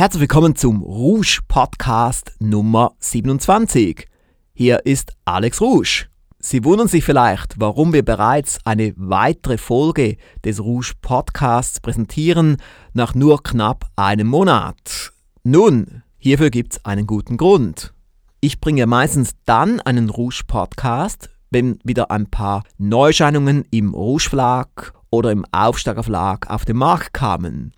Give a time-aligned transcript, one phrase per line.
[0.00, 4.06] Herzlich willkommen zum Rouge Podcast Nummer 27.
[4.54, 6.06] Hier ist Alex Rouge.
[6.38, 12.56] Sie wundern sich vielleicht, warum wir bereits eine weitere Folge des Rouge Podcasts präsentieren
[12.94, 15.12] nach nur knapp einem Monat.
[15.42, 17.92] Nun, hierfür gibt es einen guten Grund.
[18.40, 24.94] Ich bringe meistens dann einen Rouge Podcast, wenn wieder ein paar Neuscheinungen im Rouge Verlag
[25.10, 27.72] oder im Aufsteiger Verlag auf den Markt kamen.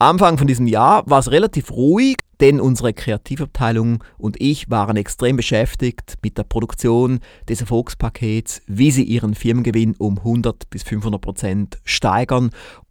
[0.00, 5.36] Anfang von diesem Jahr war es relativ ruhig, denn unsere Kreativabteilung und ich waren extrem
[5.36, 11.78] beschäftigt mit der Produktion des Erfolgspakets, wie sie ihren Firmengewinn um 100 bis 500 Prozent
[11.82, 12.50] steigern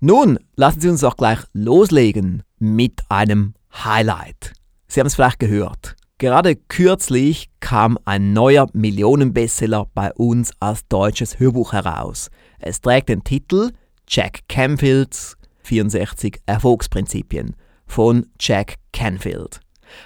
[0.00, 3.54] Nun, lassen Sie uns auch gleich loslegen mit einem
[3.84, 4.52] Highlight.
[4.88, 5.96] Sie haben es vielleicht gehört.
[6.18, 12.30] Gerade kürzlich kam ein neuer Millionenbestseller bei uns als deutsches Hörbuch heraus.
[12.58, 13.72] Es trägt den Titel
[14.08, 17.56] Jack Canfields 64 Erfolgsprinzipien
[17.86, 19.60] von Jack Canfield.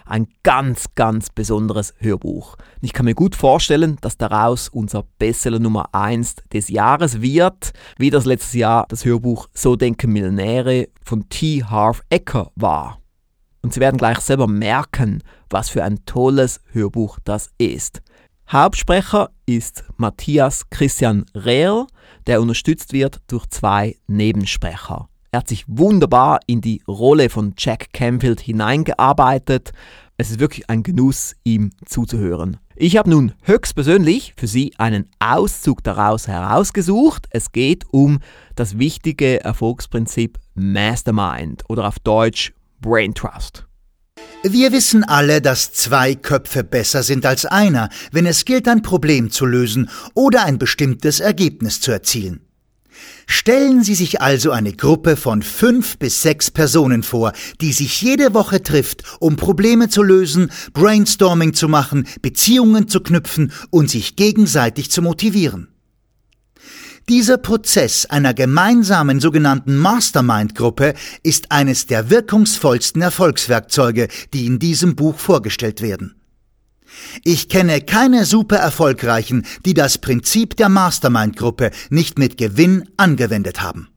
[0.04, 2.56] Ein ganz, ganz besonderes Hörbuch.
[2.80, 8.10] Ich kann mir gut vorstellen, dass daraus unser Bestseller Nummer 1 des Jahres wird, wie
[8.10, 11.64] das letztes Jahr das Hörbuch So denken Millionäre von T.
[11.64, 13.00] Harv Ecker war.
[13.62, 18.02] Und Sie werden gleich selber merken, was für ein tolles Hörbuch das ist.
[18.50, 21.86] Hauptsprecher ist Matthias Christian Rehl,
[22.26, 25.08] der unterstützt wird durch zwei Nebensprecher.
[25.32, 29.70] Er hat sich wunderbar in die Rolle von Jack Canfield hineingearbeitet.
[30.16, 32.56] Es ist wirklich ein Genuss, ihm zuzuhören.
[32.74, 37.26] Ich habe nun höchstpersönlich für Sie einen Auszug daraus herausgesucht.
[37.30, 38.18] Es geht um
[38.56, 43.66] das wichtige Erfolgsprinzip Mastermind oder auf Deutsch Brain Trust.
[44.42, 49.30] Wir wissen alle, dass zwei Köpfe besser sind als einer, wenn es gilt, ein Problem
[49.30, 52.49] zu lösen oder ein bestimmtes Ergebnis zu erzielen.
[53.26, 58.34] Stellen Sie sich also eine Gruppe von fünf bis sechs Personen vor, die sich jede
[58.34, 64.90] Woche trifft, um Probleme zu lösen, Brainstorming zu machen, Beziehungen zu knüpfen und sich gegenseitig
[64.90, 65.68] zu motivieren.
[67.08, 75.18] Dieser Prozess einer gemeinsamen sogenannten Mastermind-Gruppe ist eines der wirkungsvollsten Erfolgswerkzeuge, die in diesem Buch
[75.18, 76.19] vorgestellt werden.
[77.24, 83.88] Ich kenne keine super erfolgreichen, die das Prinzip der Mastermind-Gruppe nicht mit Gewinn angewendet haben.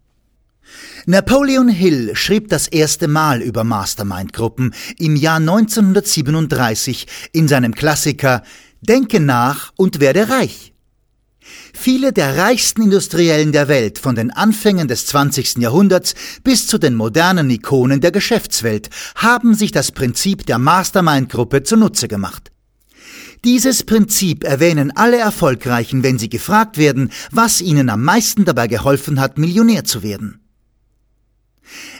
[1.06, 8.44] Napoleon Hill schrieb das erste Mal über Mastermind-Gruppen im Jahr 1937 in seinem Klassiker
[8.81, 10.74] Denke nach und werde reich.
[11.74, 15.57] Viele der reichsten Industriellen der Welt von den Anfängen des 20.
[15.57, 22.07] Jahrhunderts bis zu den modernen Ikonen der Geschäftswelt haben sich das Prinzip der Mastermind-Gruppe zunutze
[22.07, 22.53] gemacht.
[23.44, 29.19] Dieses Prinzip erwähnen alle Erfolgreichen, wenn sie gefragt werden, was ihnen am meisten dabei geholfen
[29.19, 30.40] hat, Millionär zu werden.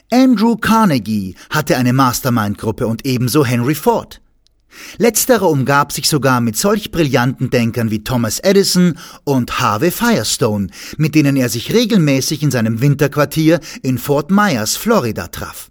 [0.10, 4.22] Andrew Carnegie hatte eine Mastermind-Gruppe und ebenso Henry Ford.
[4.98, 10.68] Letzterer umgab sich sogar mit solch brillanten Denkern wie Thomas Edison und Harvey Firestone,
[10.98, 15.70] mit denen er sich regelmäßig in seinem Winterquartier in Fort Myers, Florida traf.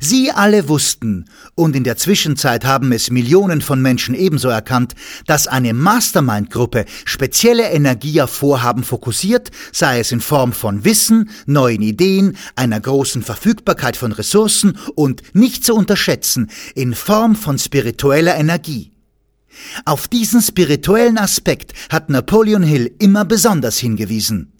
[0.00, 4.94] Sie alle wussten, und in der Zwischenzeit haben es Millionen von Menschen ebenso erkannt,
[5.26, 11.82] dass eine Mastermind-Gruppe spezielle Energie auf Vorhaben fokussiert, sei es in Form von Wissen, neuen
[11.82, 18.92] Ideen, einer großen Verfügbarkeit von Ressourcen und nicht zu unterschätzen, in Form von spiritueller Energie.
[19.84, 24.53] Auf diesen spirituellen Aspekt hat Napoleon Hill immer besonders hingewiesen.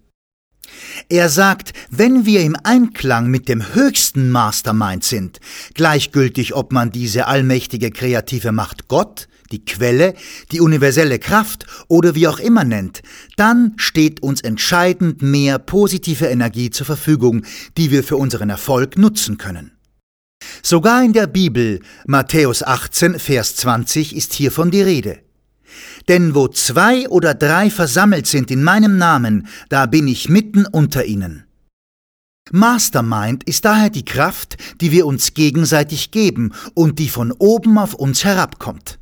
[1.08, 5.40] Er sagt, wenn wir im Einklang mit dem höchsten Mastermind sind,
[5.74, 10.14] gleichgültig ob man diese allmächtige kreative Macht Gott, die Quelle,
[10.52, 13.02] die universelle Kraft oder wie auch immer nennt,
[13.36, 17.44] dann steht uns entscheidend mehr positive Energie zur Verfügung,
[17.76, 19.72] die wir für unseren Erfolg nutzen können.
[20.62, 25.20] Sogar in der Bibel, Matthäus 18, Vers 20, ist hiervon die Rede.
[26.08, 31.04] Denn wo zwei oder drei versammelt sind in meinem Namen, da bin ich mitten unter
[31.04, 31.44] ihnen.
[32.52, 37.94] Mastermind ist daher die Kraft, die wir uns gegenseitig geben und die von oben auf
[37.94, 38.98] uns herabkommt.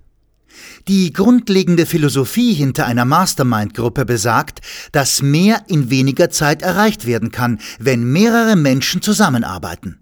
[0.88, 4.60] Die grundlegende Philosophie hinter einer Mastermind-Gruppe besagt,
[4.92, 10.01] dass mehr in weniger Zeit erreicht werden kann, wenn mehrere Menschen zusammenarbeiten.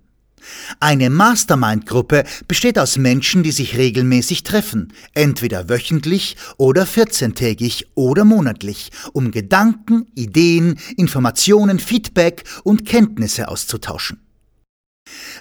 [0.81, 8.91] Eine Mastermind-Gruppe besteht aus Menschen, die sich regelmäßig treffen, entweder wöchentlich oder 14-tägig oder monatlich,
[9.13, 14.21] um Gedanken, Ideen, Informationen, Feedback und Kenntnisse auszutauschen.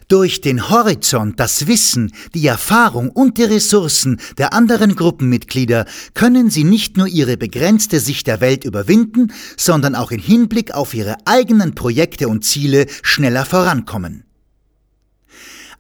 [0.08, 6.64] Durch den Horizont, das Wissen, die Erfahrung und die Ressourcen der anderen Gruppenmitglieder können sie
[6.64, 11.76] nicht nur ihre begrenzte Sicht der Welt überwinden, sondern auch in Hinblick auf ihre eigenen
[11.76, 14.24] Projekte und Ziele schneller vorankommen.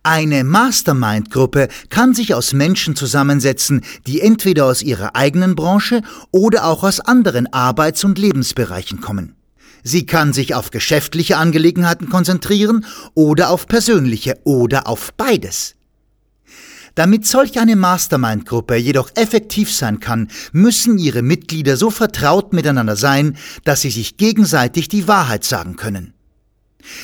[0.04, 6.02] Eine Mastermind-Gruppe kann sich aus Menschen zusammensetzen, die entweder aus ihrer eigenen Branche
[6.32, 9.36] oder auch aus anderen Arbeits- und Lebensbereichen kommen.
[9.84, 15.76] Sie kann sich auf geschäftliche Angelegenheiten konzentrieren oder auf persönliche oder auf beides.
[16.96, 23.38] Damit solch eine Mastermind-Gruppe jedoch effektiv sein kann, müssen ihre Mitglieder so vertraut miteinander sein,
[23.64, 26.14] dass sie sich gegenseitig die Wahrheit sagen können.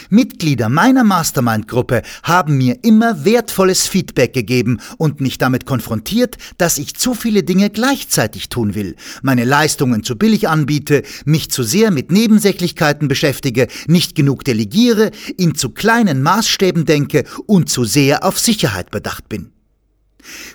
[0.09, 6.95] Mitglieder meiner Mastermind-Gruppe haben mir immer wertvolles Feedback gegeben und mich damit konfrontiert, dass ich
[6.95, 12.11] zu viele Dinge gleichzeitig tun will, meine Leistungen zu billig anbiete, mich zu sehr mit
[12.11, 18.91] Nebensächlichkeiten beschäftige, nicht genug delegiere, in zu kleinen Maßstäben denke und zu sehr auf Sicherheit
[18.91, 19.51] bedacht bin.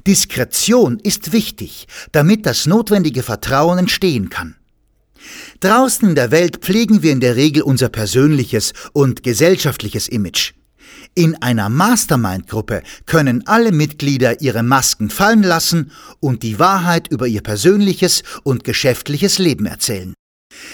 [0.06, 4.56] Diskretion ist wichtig, damit das notwendige Vertrauen entstehen kann.
[5.60, 10.52] Draußen in der Welt pflegen wir in der Regel unser persönliches und gesellschaftliches Image.
[11.14, 15.90] In einer Mastermind-Gruppe können alle Mitglieder ihre Masken fallen lassen
[16.20, 20.14] und die Wahrheit über ihr persönliches und geschäftliches Leben erzählen.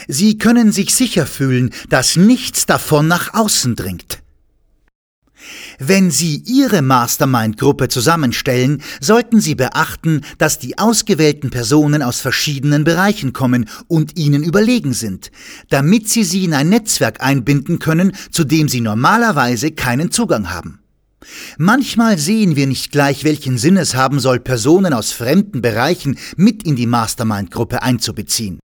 [0.09, 4.23] Sie können sich sicher fühlen, dass nichts davon nach außen dringt.
[5.79, 13.33] Wenn Sie Ihre Mastermind-Gruppe zusammenstellen, sollten Sie beachten, dass die ausgewählten Personen aus verschiedenen Bereichen
[13.33, 15.31] kommen und Ihnen überlegen sind,
[15.69, 20.81] damit Sie sie in ein Netzwerk einbinden können, zu dem Sie normalerweise keinen Zugang haben.
[21.59, 26.63] Manchmal sehen wir nicht gleich, welchen Sinn es haben soll, Personen aus fremden Bereichen mit
[26.63, 28.61] in die Mastermind-Gruppe einzubeziehen.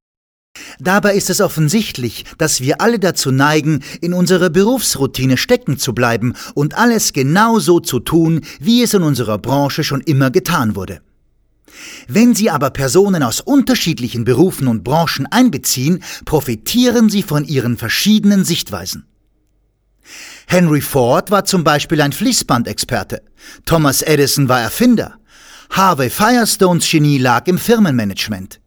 [0.83, 6.35] Dabei ist es offensichtlich, dass wir alle dazu neigen, in unserer Berufsroutine stecken zu bleiben
[6.55, 11.01] und alles genau so zu tun, wie es in unserer Branche schon immer getan wurde.
[12.09, 18.45] Wenn Sie aber Personen aus unterschiedlichen Berufen und Branchen einbeziehen, profitieren Sie von ihren verschiedenen
[18.45, 19.07] Sichtweisen.
[20.47, 23.23] Henry Ford war zum Beispiel ein Fließbandexperte,
[23.65, 25.15] Thomas Edison war Erfinder,
[25.71, 28.62] Harvey Firestones Genie lag im Firmenmanagement.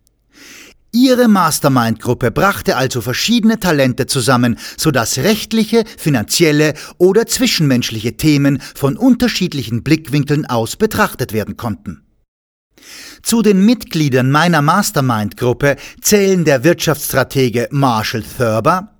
[0.95, 9.83] Ihre Mastermind-Gruppe brachte also verschiedene Talente zusammen, sodass rechtliche, finanzielle oder zwischenmenschliche Themen von unterschiedlichen
[9.83, 12.05] Blickwinkeln aus betrachtet werden konnten.
[13.23, 18.95] Zu den Mitgliedern meiner Mastermind-Gruppe zählen der Wirtschaftsstratege Marshall Thurber,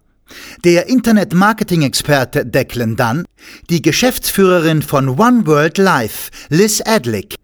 [0.63, 3.25] der Internet-Marketing-Experte Declan Dunn,
[3.69, 7.35] die Geschäftsführerin von One World Life, Liz Adlick,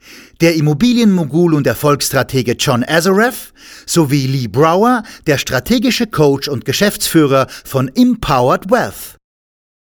[0.42, 3.54] der Immobilienmogul und Erfolgsstratege John Azareth
[3.86, 9.18] sowie Lee Brower, der strategische Coach und Geschäftsführer von Empowered Wealth.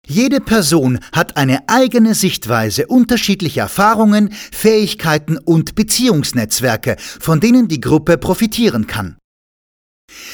[0.08, 8.18] Jede Person hat eine eigene Sichtweise, unterschiedliche Erfahrungen, Fähigkeiten und Beziehungsnetzwerke, von denen die Gruppe
[8.18, 9.21] profitieren kann.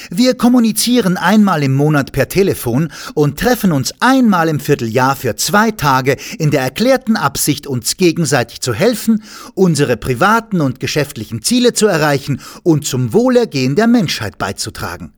[0.10, 5.72] Wir kommunizieren einmal im Monat per Telefon und treffen uns einmal im Vierteljahr für zwei
[5.72, 11.88] Tage in der erklärten Absicht, uns gegenseitig zu helfen, unsere privaten und geschäftlichen Ziele zu
[11.88, 15.14] erreichen und zum Wohlergehen der Menschheit beizutragen.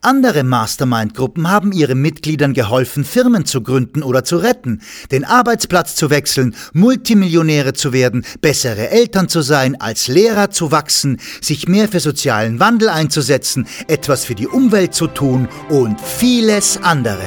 [0.00, 6.10] Andere Mastermind-Gruppen haben ihren Mitgliedern geholfen, Firmen zu gründen oder zu retten, den Arbeitsplatz zu
[6.10, 12.00] wechseln, Multimillionäre zu werden, bessere Eltern zu sein, als Lehrer zu wachsen, sich mehr für
[12.00, 17.26] sozialen Wandel einzusetzen, etwas für die Umwelt zu tun und vieles andere.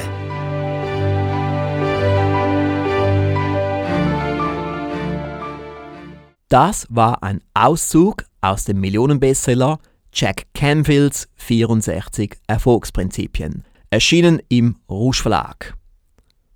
[6.48, 9.80] Das war ein Auszug aus dem Millionenbestseller
[10.14, 13.64] Jack Canfields 64 Erfolgsprinzipien.
[13.90, 15.74] erschienen im Rouge Verlag.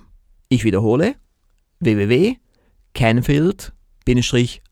[0.50, 1.15] Ich wiederhole
[1.79, 4.67] www.canfield-erfolgsprinzipien.com.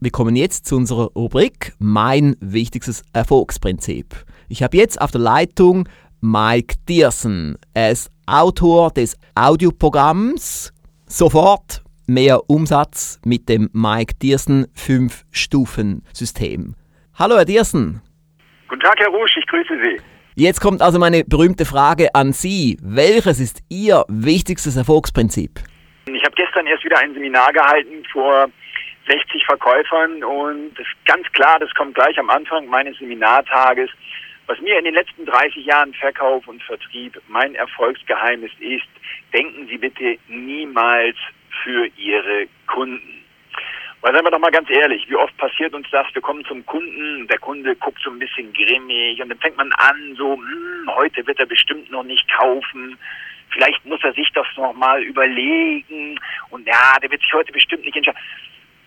[0.00, 4.14] Wir kommen jetzt zu unserer Rubrik Mein wichtigstes Erfolgsprinzip.
[4.48, 5.88] Ich habe jetzt auf der Leitung
[6.20, 7.58] Mike Diersen.
[7.74, 10.72] Er ist Autor des Audioprogramms
[11.06, 16.76] Sofort mehr Umsatz mit dem Mike Diersen 5-Stufen-System.
[17.14, 18.00] Hallo, Herr Diersen.
[18.68, 20.11] Guten Tag, Herr Rusch, ich grüße Sie.
[20.34, 22.78] Jetzt kommt also meine berühmte Frage an Sie.
[22.80, 25.60] Welches ist Ihr wichtigstes Erfolgsprinzip?
[26.06, 28.48] Ich habe gestern erst wieder ein Seminar gehalten vor
[29.08, 30.72] 60 Verkäufern und
[31.04, 33.90] ganz klar, das kommt gleich am Anfang meines Seminartages.
[34.46, 38.88] Was mir in den letzten 30 Jahren Verkauf und Vertrieb mein Erfolgsgeheimnis ist,
[39.34, 41.16] denken Sie bitte niemals
[41.62, 43.21] für Ihre Kunden.
[44.02, 46.12] Weil seien wir doch mal ganz ehrlich, wie oft passiert uns das?
[46.12, 49.72] Wir kommen zum Kunden, der Kunde guckt so ein bisschen grimmig und dann fängt man
[49.74, 52.98] an, so, hm, heute wird er bestimmt noch nicht kaufen.
[53.50, 56.18] Vielleicht muss er sich das noch mal überlegen
[56.50, 58.18] und ja, der wird sich heute bestimmt nicht entscheiden.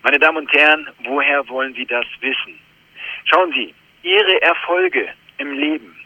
[0.04, 2.60] Meine Damen und Herren, woher wollen Sie das wissen?
[3.24, 5.08] Schauen Sie, Ihre Erfolge
[5.38, 5.98] im Leben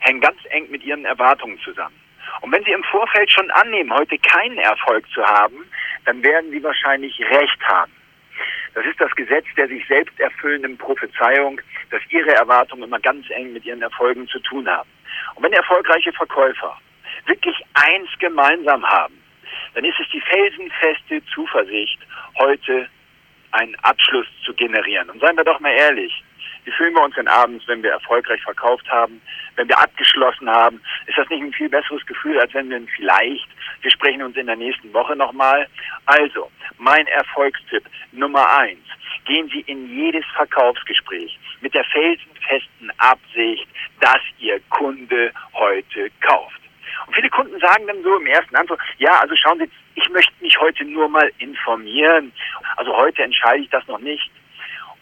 [0.00, 1.94] hängen ganz eng mit Ihren Erwartungen zusammen.
[2.40, 5.64] Und wenn Sie im Vorfeld schon annehmen, heute keinen Erfolg zu haben,
[6.06, 7.92] dann werden Sie wahrscheinlich recht haben.
[8.74, 11.60] Das ist das Gesetz der sich selbst erfüllenden Prophezeiung,
[11.90, 14.88] dass Ihre Erwartungen immer ganz eng mit Ihren Erfolgen zu tun haben.
[15.34, 16.78] Und wenn erfolgreiche Verkäufer
[17.26, 19.22] wirklich eins gemeinsam haben,
[19.74, 21.98] dann ist es die felsenfeste Zuversicht,
[22.38, 22.88] heute
[23.52, 25.10] einen Abschluss zu generieren.
[25.10, 26.12] Und seien wir doch mal ehrlich,
[26.64, 29.20] wie fühlen wir uns denn abends, wenn wir erfolgreich verkauft haben,
[29.56, 30.80] wenn wir abgeschlossen haben?
[31.06, 33.48] Ist das nicht ein viel besseres Gefühl, als wenn wir vielleicht,
[33.80, 35.66] wir sprechen uns in der nächsten Woche nochmal?
[36.06, 38.84] Also, mein Erfolgstipp Nummer eins.
[39.24, 43.66] Gehen Sie in jedes Verkaufsgespräch mit der felsenfesten Absicht,
[44.00, 46.60] dass Ihr Kunde heute kauft.
[47.06, 50.32] Und viele Kunden sagen dann so im ersten Antwort, ja, also schauen Sie, ich möchte
[50.40, 52.32] mich heute nur mal informieren.
[52.76, 54.30] Also heute entscheide ich das noch nicht.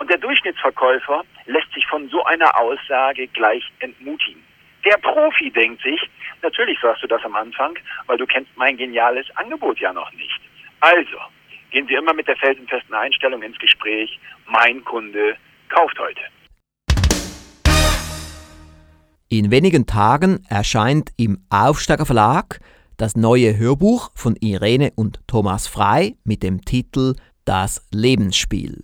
[0.00, 4.42] Und der Durchschnittsverkäufer lässt sich von so einer Aussage gleich entmutigen.
[4.82, 6.00] Der Profi denkt sich,
[6.42, 10.40] natürlich sagst du das am Anfang, weil du kennst mein geniales Angebot ja noch nicht.
[10.80, 11.18] Also,
[11.70, 15.36] gehen Sie immer mit der felsenfesten Einstellung ins Gespräch, mein Kunde
[15.68, 16.22] kauft heute.
[19.28, 22.60] In wenigen Tagen erscheint im Aufsteiger Verlag
[22.96, 28.82] das neue Hörbuch von Irene und Thomas Frei mit dem Titel Das Lebensspiel.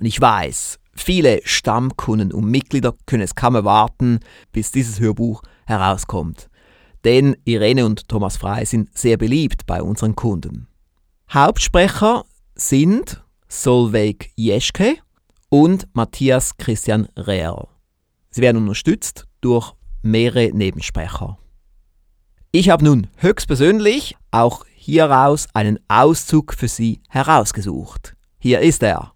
[0.00, 6.48] Und ich weiß, viele Stammkunden und Mitglieder können es kaum erwarten, bis dieses Hörbuch herauskommt.
[7.04, 10.68] Denn Irene und Thomas Frei sind sehr beliebt bei unseren Kunden.
[11.30, 14.96] Hauptsprecher sind Solveig Jeschke
[15.50, 17.68] und Matthias Christian Rehr.
[18.30, 21.38] Sie werden unterstützt durch mehrere Nebensprecher.
[22.52, 28.16] Ich habe nun höchstpersönlich auch hieraus einen Auszug für Sie herausgesucht.
[28.38, 29.12] Hier ist er.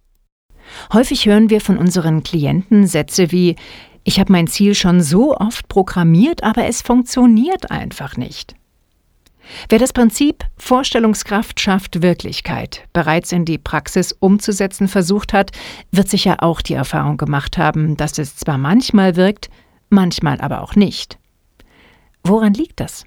[0.92, 3.56] Häufig hören wir von unseren Klienten Sätze wie
[4.04, 8.54] Ich habe mein Ziel schon so oft programmiert, aber es funktioniert einfach nicht.
[9.68, 15.50] Wer das Prinzip Vorstellungskraft schafft Wirklichkeit bereits in die Praxis umzusetzen versucht hat,
[15.90, 19.50] wird sicher auch die Erfahrung gemacht haben, dass es zwar manchmal wirkt,
[19.90, 21.18] manchmal aber auch nicht.
[22.22, 23.04] Woran liegt das?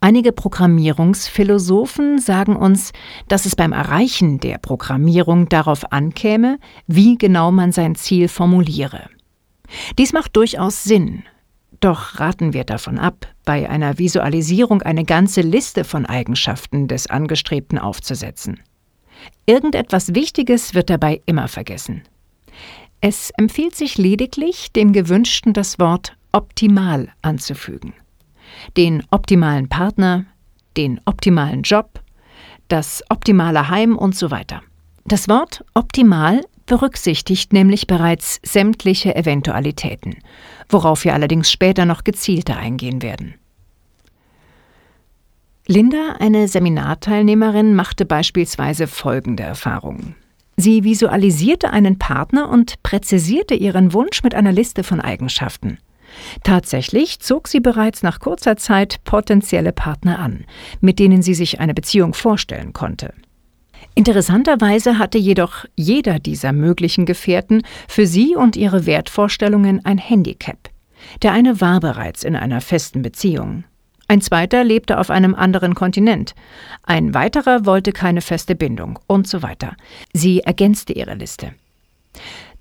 [0.00, 2.92] Einige Programmierungsphilosophen sagen uns,
[3.26, 9.08] dass es beim Erreichen der Programmierung darauf ankäme, wie genau man sein Ziel formuliere.
[9.98, 11.24] Dies macht durchaus Sinn.
[11.80, 17.78] Doch raten wir davon ab, bei einer Visualisierung eine ganze Liste von Eigenschaften des Angestrebten
[17.78, 18.60] aufzusetzen.
[19.46, 22.02] Irgendetwas Wichtiges wird dabei immer vergessen.
[23.00, 27.94] Es empfiehlt sich lediglich, dem Gewünschten das Wort optimal anzufügen
[28.76, 30.26] den optimalen Partner,
[30.76, 32.00] den optimalen Job,
[32.68, 34.62] das optimale Heim und so weiter.
[35.04, 40.16] Das Wort optimal berücksichtigt nämlich bereits sämtliche Eventualitäten,
[40.68, 43.34] worauf wir allerdings später noch gezielter eingehen werden.
[45.66, 50.14] Linda, eine Seminarteilnehmerin, machte beispielsweise folgende Erfahrungen.
[50.56, 55.78] Sie visualisierte einen Partner und präzisierte ihren Wunsch mit einer Liste von Eigenschaften.
[56.44, 60.44] Tatsächlich zog sie bereits nach kurzer Zeit potenzielle Partner an,
[60.80, 63.12] mit denen sie sich eine Beziehung vorstellen konnte.
[63.94, 70.70] Interessanterweise hatte jedoch jeder dieser möglichen Gefährten für sie und ihre Wertvorstellungen ein Handicap.
[71.22, 73.64] Der eine war bereits in einer festen Beziehung.
[74.06, 76.34] Ein zweiter lebte auf einem anderen Kontinent.
[76.82, 79.76] Ein weiterer wollte keine feste Bindung und so weiter.
[80.12, 81.52] Sie ergänzte ihre Liste.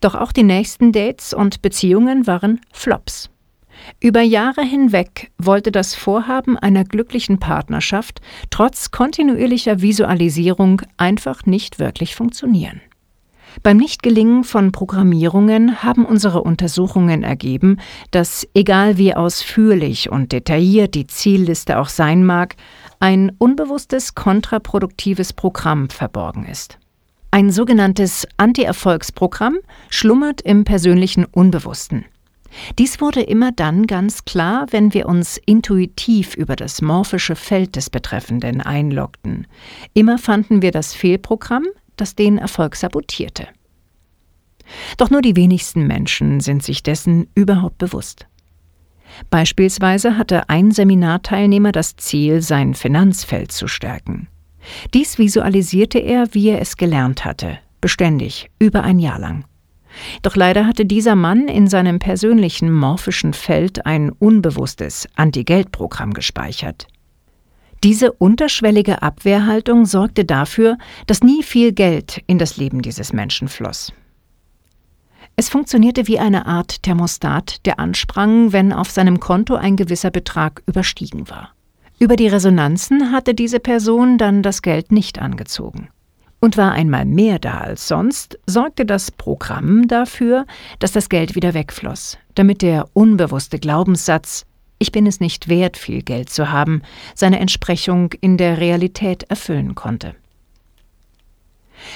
[0.02, 3.30] Doch auch die nächsten Dates und Beziehungen waren Flops.
[4.00, 12.16] Über Jahre hinweg wollte das Vorhaben einer glücklichen Partnerschaft trotz kontinuierlicher Visualisierung einfach nicht wirklich
[12.16, 12.82] funktionieren.
[13.64, 17.78] Beim Nichtgelingen von Programmierungen haben unsere Untersuchungen ergeben,
[18.12, 22.56] dass, egal wie ausführlich und detailliert die Zielliste auch sein mag,
[23.00, 26.78] ein unbewusstes kontraproduktives Programm verborgen ist.
[27.32, 29.58] Ein sogenanntes Anti-Erfolgsprogramm
[29.90, 32.06] schlummert im persönlichen Unbewussten.
[32.80, 37.90] Dies wurde immer dann ganz klar, wenn wir uns intuitiv über das morphische Feld des
[37.90, 39.48] Betreffenden einloggten.
[39.94, 43.48] Immer fanden wir das Fehlprogramm, das den Erfolg sabotierte.
[44.98, 48.28] Doch nur die wenigsten Menschen sind sich dessen überhaupt bewusst.
[49.30, 54.28] Beispielsweise hatte ein Seminarteilnehmer das Ziel, sein Finanzfeld zu stärken.
[54.94, 59.46] Dies visualisierte er, wie er es gelernt hatte, beständig, über ein Jahr lang.
[60.22, 66.88] Doch leider hatte dieser Mann in seinem persönlichen morphischen Feld ein unbewusstes Anti-Geld-Programm gespeichert.
[67.84, 73.94] Diese unterschwellige Abwehrhaltung sorgte dafür, dass nie viel Geld in das Leben dieses Menschen floss.
[75.36, 80.64] Es funktionierte wie eine Art Thermostat, der ansprang, wenn auf seinem Konto ein gewisser Betrag
[80.66, 81.54] überstiegen war.
[82.00, 85.90] Über die Resonanzen hatte diese Person dann das Geld nicht angezogen.
[86.40, 90.46] Und war einmal mehr da als sonst, sorgte das Programm dafür,
[90.80, 94.46] dass das Geld wieder wegfloss, damit der unbewusste Glaubenssatz
[94.78, 96.84] Ich bin es nicht wert, viel Geld zu haben,
[97.16, 100.16] seine Entsprechung in der Realität erfüllen konnte.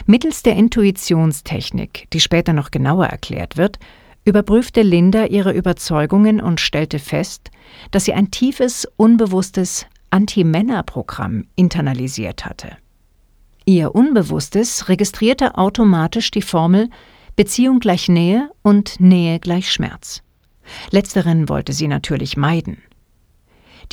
[0.06, 3.80] Mittels der Intuitionstechnik, die später noch genauer erklärt wird,
[4.26, 7.50] überprüfte Linda ihre Überzeugungen und stellte fest,
[7.92, 12.78] dass sie ein tiefes, unbewusstes Anti-Männer-Programm internalisiert hatte.
[13.72, 16.90] Ihr Unbewusstes registrierte automatisch die Formel
[17.38, 20.24] Beziehung gleich Nähe und Nähe gleich Schmerz.
[20.90, 22.80] Letzteren wollte sie natürlich meiden.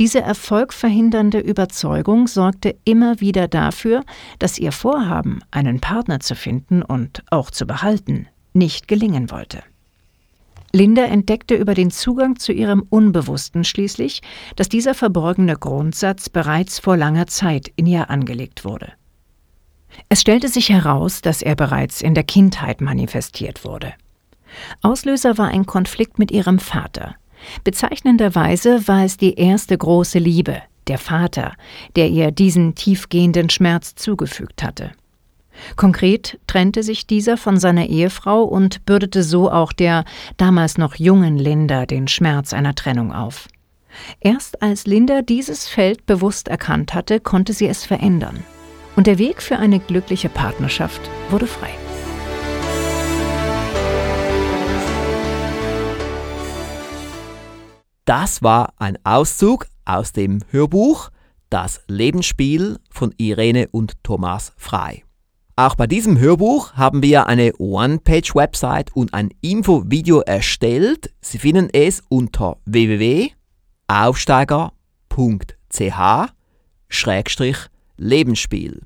[0.01, 4.03] Diese erfolgverhindernde Überzeugung sorgte immer wieder dafür,
[4.41, 9.63] dass ihr Vorhaben, einen Partner zu finden und auch zu behalten, nicht gelingen wollte.
[10.73, 14.23] Linda entdeckte über den Zugang zu ihrem Unbewussten schließlich,
[14.57, 18.98] dass dieser verborgene Grundsatz bereits vor langer Zeit in ihr angelegt wurde.
[20.09, 23.95] Es stellte sich heraus, dass er bereits in der Kindheit manifestiert wurde.
[24.83, 27.17] Auslöser war ein Konflikt mit ihrem Vater.
[27.65, 31.55] Bezeichnenderweise war es die erste große Liebe, der Vater,
[31.97, 34.93] der ihr diesen tiefgehenden Schmerz zugefügt hatte.
[35.77, 40.05] Konkret trennte sich dieser von seiner Ehefrau und bürdete so auch der
[40.37, 43.49] damals noch jungen Linda den Schmerz einer Trennung auf.
[44.21, 48.45] Erst als Linda dieses Feld bewusst erkannt hatte, konnte sie es verändern.
[48.99, 51.71] Und der Weg für eine glückliche Partnerschaft wurde frei.
[58.05, 61.11] Das war ein Auszug aus dem Hörbuch
[61.49, 65.05] Das Lebensspiel von Irene und Thomas Frei.
[65.55, 71.15] Auch bei diesem Hörbuch haben wir eine One-Page-Website und ein Info-Video erstellt.
[71.21, 72.57] Sie finden es unter
[77.99, 78.83] www.aufsteiger.ch-lebensspiel.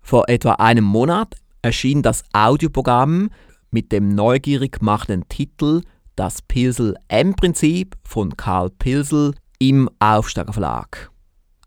[0.00, 3.30] Vor etwa einem Monat erschien das Audioprogramm
[3.70, 5.82] mit dem neugierig machenden Titel
[6.14, 11.10] Das Pilsel M-Prinzip von Karl Pilsel im Aufsteiger Verlag.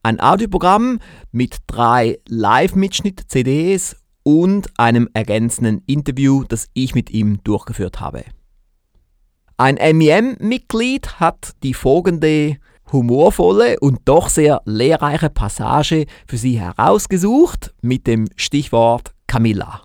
[0.01, 0.99] Ein Audioprogramm
[1.31, 8.23] mit drei Live-Mitschnitt-CDs und einem ergänzenden Interview, das ich mit ihm durchgeführt habe.
[9.57, 12.57] Ein MEM-Mitglied hat die folgende
[12.91, 19.81] humorvolle und doch sehr lehrreiche Passage für Sie herausgesucht mit dem Stichwort Camilla.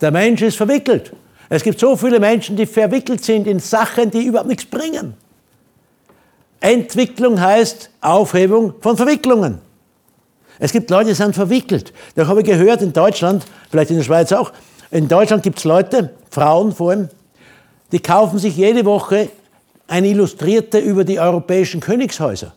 [0.00, 1.12] Der Mensch ist verwickelt.
[1.48, 5.14] Es gibt so viele Menschen, die verwickelt sind in Sachen, die überhaupt nichts bringen.
[6.60, 9.60] Entwicklung heißt Aufhebung von Verwicklungen.
[10.58, 11.92] Es gibt Leute, die sind verwickelt.
[12.14, 14.52] Da habe ich gehört in Deutschland, vielleicht in der Schweiz auch,
[14.90, 17.08] in Deutschland gibt es Leute, Frauen vor allem,
[17.92, 19.28] die kaufen sich jede Woche
[19.88, 22.52] eine Illustrierte über die europäischen Königshäuser.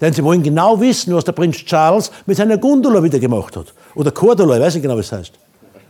[0.00, 3.72] Denn sie wollen genau wissen, was der Prinz Charles mit seiner Gundula wieder gemacht hat.
[3.94, 5.32] Oder Cordula, ich weiß nicht genau, was das heißt.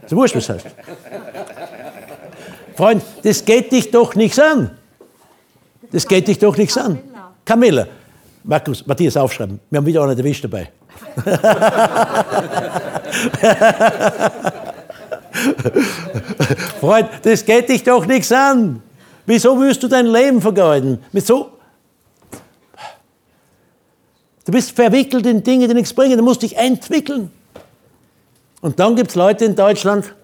[0.02, 0.74] Das ist wurscht, was das heißt.
[2.76, 4.70] Freund, das geht dich doch nichts an.
[5.90, 6.98] Das geht dich doch nichts an.
[7.44, 7.87] Camilla.
[8.42, 9.61] Markus, Matthias aufschreiben.
[9.70, 10.70] Wir haben wieder einen erwischt dabei.
[16.80, 18.83] Freund, das geht dich doch nichts an.
[19.26, 21.02] Wieso willst du dein Leben vergeuden?
[21.12, 21.54] Mit so
[24.44, 26.18] Du bist verwickelt in Dinge, die nichts bringen.
[26.18, 27.30] Du musst dich entwickeln.
[28.61, 30.14] Und dann gibt es Leute in Deutschland,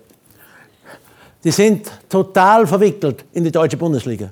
[1.42, 4.30] die sind total verwickelt in die deutsche Bundesliga.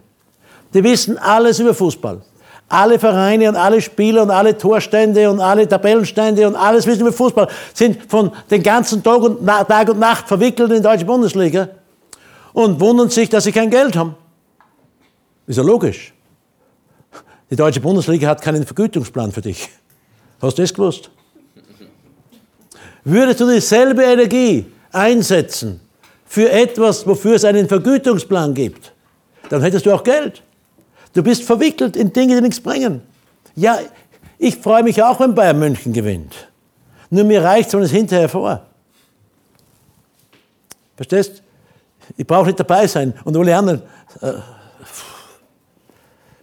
[0.75, 2.21] Die wissen alles über Fußball.
[2.69, 7.13] Alle Vereine und alle Spieler und alle Torstände und alle Tabellenstände und alles wissen über
[7.13, 11.69] Fußball, sind von den ganzen Tag und, Tag und Nacht verwickelt in die deutsche Bundesliga
[12.53, 14.15] und wundern sich, dass sie kein Geld haben.
[15.47, 16.13] Ist ja logisch.
[17.51, 19.69] Die deutsche Bundesliga hat keinen Vergütungsplan für dich.
[20.43, 21.11] Hast du das gewusst?
[23.05, 25.81] Würdest du dieselbe Energie einsetzen
[26.27, 28.93] für etwas, wofür es einen Vergütungsplan gibt,
[29.49, 30.43] dann hättest du auch Geld.
[31.19, 33.03] Du bist verwickelt in Dinge, die nichts bringen.
[33.57, 33.81] Ja,
[34.39, 36.33] ich freue mich auch, wenn Bayern München gewinnt.
[37.11, 38.65] Nur mir reicht es, hinterher vor.
[40.95, 41.43] Verstehst?
[42.17, 43.15] Ich brauche nicht dabei sein.
[43.25, 43.83] Und alle anderen,
[44.21, 44.35] äh,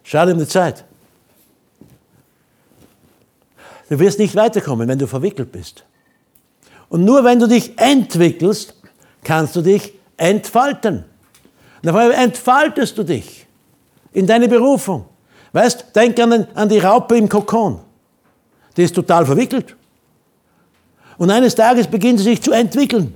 [0.03, 0.83] schade um die Zeit.
[3.87, 5.85] Du wirst nicht weiterkommen, wenn du verwickelt bist.
[6.89, 8.75] Und nur wenn du dich entwickelst,
[9.23, 11.05] kannst du dich entfalten.
[11.81, 13.44] Und auf einmal entfaltest du dich
[14.15, 15.05] in deine Berufung.
[15.53, 17.79] Weißt, denk an, den, an die Raupe im Kokon.
[18.75, 19.75] Die ist total verwickelt.
[21.17, 23.13] Und eines Tages beginnt sie sich zu entwickeln.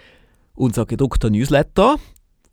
[0.55, 1.97] unser gedruckter Newsletter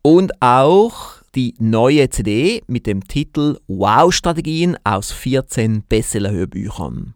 [0.02, 7.14] und auch die neue CD mit dem Titel Wow-Strategien aus 14 Bestseller-Hörbüchern.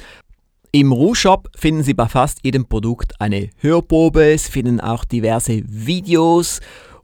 [0.71, 6.59] Im Rouge-Shop finden Sie bei fast jedem Produkt eine Hörprobe, Sie finden auch diverse Videos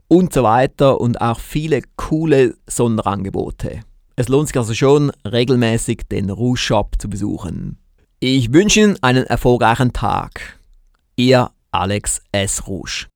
[0.08, 3.82] und so weiter und auch viele coole Sonderangebote.
[4.16, 7.78] Es lohnt sich also schon, regelmäßig den Rouge Shop zu besuchen.
[8.18, 10.58] Ich wünsche Ihnen einen erfolgreichen Tag.
[11.14, 12.66] Ihr Alex S.
[12.66, 13.06] Rouge.